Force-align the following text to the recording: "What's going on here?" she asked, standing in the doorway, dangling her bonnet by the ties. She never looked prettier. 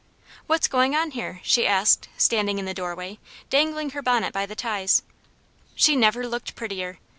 "What's 0.47 0.67
going 0.67 0.95
on 0.95 1.11
here?" 1.11 1.41
she 1.43 1.67
asked, 1.67 2.09
standing 2.17 2.57
in 2.57 2.65
the 2.65 2.73
doorway, 2.73 3.19
dangling 3.51 3.91
her 3.91 4.01
bonnet 4.01 4.33
by 4.33 4.47
the 4.47 4.55
ties. 4.55 5.03
She 5.75 5.95
never 5.95 6.27
looked 6.27 6.55
prettier. 6.55 6.97